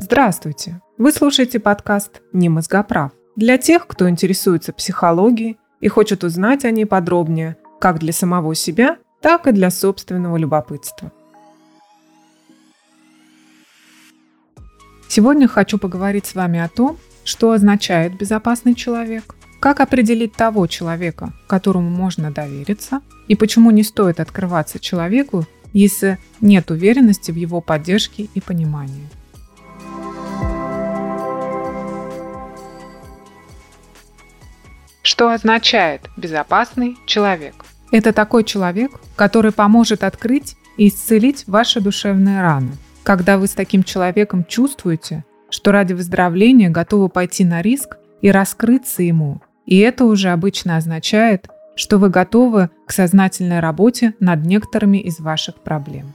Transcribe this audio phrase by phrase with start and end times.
[0.00, 0.80] Здравствуйте!
[0.96, 6.86] Вы слушаете подкаст «Не мозгоправ» для тех, кто интересуется психологией и хочет узнать о ней
[6.86, 11.10] подробнее как для самого себя, так и для собственного любопытства.
[15.08, 21.32] Сегодня хочу поговорить с вами о том, что означает безопасный человек, как определить того человека,
[21.48, 28.28] которому можно довериться, и почему не стоит открываться человеку, если нет уверенности в его поддержке
[28.32, 29.08] и понимании.
[35.08, 37.54] Что означает безопасный человек?
[37.90, 42.72] Это такой человек, который поможет открыть и исцелить ваши душевные раны.
[43.04, 49.02] Когда вы с таким человеком чувствуете, что ради выздоровления готовы пойти на риск и раскрыться
[49.02, 49.40] ему.
[49.64, 55.54] И это уже обычно означает, что вы готовы к сознательной работе над некоторыми из ваших
[55.62, 56.12] проблем.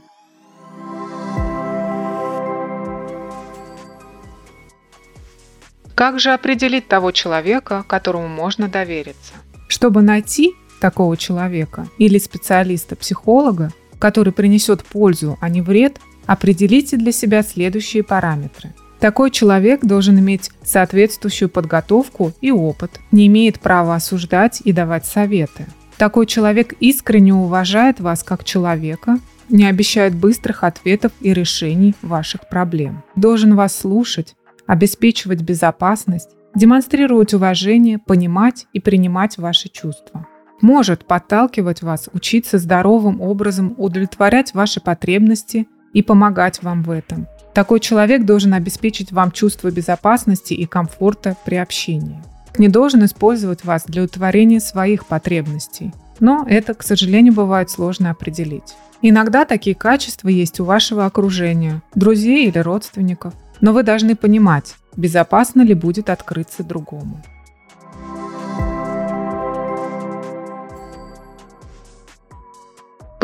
[5.94, 9.34] Как же определить того человека, которому можно довериться?
[9.68, 17.42] Чтобы найти такого человека или специалиста-психолога, который принесет пользу, а не вред, определите для себя
[17.42, 18.74] следующие параметры.
[18.98, 25.66] Такой человек должен иметь соответствующую подготовку и опыт, не имеет права осуждать и давать советы.
[25.96, 33.02] Такой человек искренне уважает вас как человека, не обещает быстрых ответов и решений ваших проблем.
[33.14, 34.34] Должен вас слушать,
[34.66, 40.26] обеспечивать безопасность, демонстрировать уважение, понимать и принимать ваши чувства.
[40.60, 47.26] Может подталкивать вас учиться здоровым образом удовлетворять ваши потребности и помогать вам в этом.
[47.54, 52.22] Такой человек должен обеспечить вам чувство безопасности и комфорта при общении.
[52.56, 55.92] Не должен использовать вас для удовлетворения своих потребностей.
[56.20, 58.74] Но это, к сожалению, бывает сложно определить.
[59.02, 63.34] Иногда такие качества есть у вашего окружения, друзей или родственников.
[63.60, 67.22] Но вы должны понимать, безопасно ли будет открыться другому.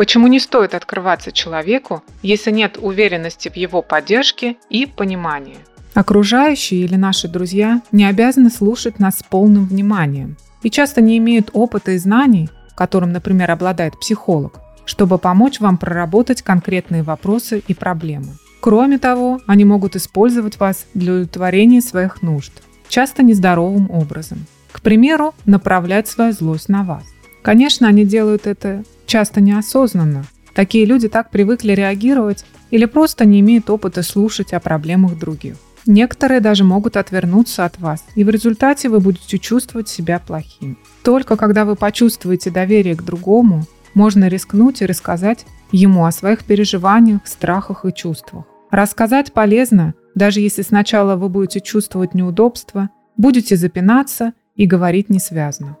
[0.01, 5.57] Почему не стоит открываться человеку, если нет уверенности в его поддержке и понимании?
[5.93, 11.51] Окружающие или наши друзья не обязаны слушать нас с полным вниманием и часто не имеют
[11.53, 18.33] опыта и знаний, которым, например, обладает психолог, чтобы помочь вам проработать конкретные вопросы и проблемы.
[18.61, 22.53] Кроме того, они могут использовать вас для удовлетворения своих нужд,
[22.87, 24.45] часто нездоровым образом.
[24.71, 27.03] К примеру, направлять свою злость на вас.
[27.41, 30.25] Конечно, они делают это часто неосознанно.
[30.53, 35.55] Такие люди так привыкли реагировать или просто не имеют опыта слушать о проблемах других.
[35.87, 40.77] Некоторые даже могут отвернуться от вас, и в результате вы будете чувствовать себя плохим.
[41.03, 43.63] Только когда вы почувствуете доверие к другому,
[43.95, 48.45] можно рискнуть и рассказать ему о своих переживаниях, страхах и чувствах.
[48.71, 55.77] Рассказать полезно, даже если сначала вы будете чувствовать неудобства, будете запинаться и говорить несвязно.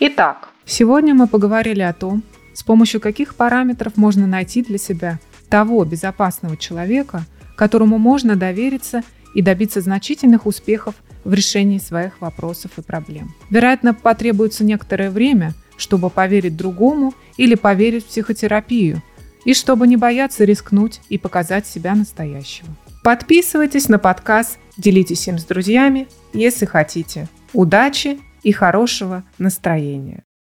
[0.00, 2.22] Итак, сегодня мы поговорили о том,
[2.54, 5.18] с помощью каких параметров можно найти для себя
[5.50, 7.24] того безопасного человека,
[7.54, 9.02] которому можно довериться
[9.34, 10.94] и добиться значительных успехов
[11.24, 13.34] в решении своих вопросов и проблем.
[13.50, 19.02] Вероятно, потребуется некоторое время– чтобы поверить другому или поверить в психотерапию,
[19.46, 22.68] и чтобы не бояться рискнуть и показать себя настоящего.
[23.02, 27.28] Подписывайтесь на подкаст, делитесь им с друзьями, если хотите.
[27.54, 30.27] Удачи и хорошего настроения!